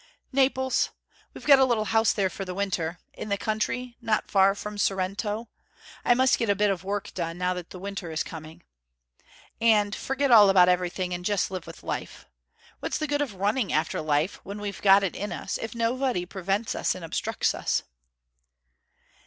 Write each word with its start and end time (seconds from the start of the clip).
"Naples. 0.31 0.89
We've 1.35 1.45
got 1.45 1.59
a 1.59 1.63
little 1.63 1.85
house 1.93 2.11
there 2.11 2.31
for 2.31 2.43
the 2.43 2.55
winter 2.55 2.97
in 3.13 3.29
the 3.29 3.37
country, 3.37 3.97
not 4.01 4.31
far 4.31 4.55
from 4.55 4.79
Sorrento 4.79 5.47
I 6.03 6.15
must 6.15 6.39
get 6.39 6.49
a 6.49 6.55
bit 6.55 6.71
of 6.71 6.83
work 6.83 7.13
done, 7.13 7.37
now 7.37 7.53
the 7.53 7.77
winter 7.77 8.09
is 8.09 8.23
coming. 8.23 8.63
And 9.61 9.93
forget 9.93 10.31
all 10.31 10.49
about 10.49 10.69
everything 10.69 11.13
and 11.13 11.23
just 11.23 11.51
live 11.51 11.67
with 11.67 11.83
life. 11.83 12.25
What's 12.79 12.97
the 12.97 13.05
good 13.05 13.21
of 13.21 13.35
running 13.35 13.71
after 13.71 14.01
life, 14.01 14.39
when 14.43 14.59
we've 14.59 14.81
got 14.81 15.03
it 15.03 15.15
in 15.15 15.31
us, 15.31 15.59
if 15.61 15.75
nobody 15.75 16.25
prevents 16.25 16.73
us 16.73 16.95
and 16.95 17.05
obstructs 17.05 17.53
us?" 17.53 17.83